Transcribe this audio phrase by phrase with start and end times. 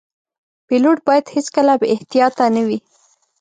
[0.67, 2.79] پیلوټ باید هیڅکله بې احتیاطه نه وي.